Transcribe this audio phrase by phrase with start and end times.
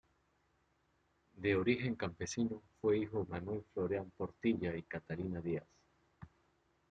[1.35, 5.67] De origen campesino, fue hijo de Manuel Florián Portilla y Catalina Díaz.